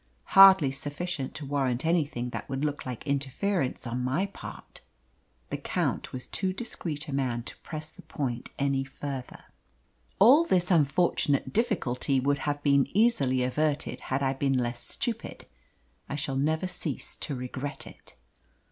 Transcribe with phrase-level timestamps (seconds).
[0.33, 4.81] Hardly sufficient to warrant anything that would look like interference on my part."
[5.51, 9.43] The Count was too discreet a man to press the point any further.
[10.17, 15.45] "All this unfortunate difficulty would have been easily averted had I been less stupid.
[16.09, 18.15] I shall never cease to regret it."